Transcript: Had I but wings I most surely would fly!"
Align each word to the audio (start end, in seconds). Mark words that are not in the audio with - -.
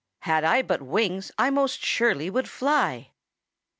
Had 0.21 0.43
I 0.43 0.63
but 0.63 0.81
wings 0.81 1.31
I 1.37 1.51
most 1.51 1.85
surely 1.85 2.31
would 2.31 2.49
fly!" 2.49 3.11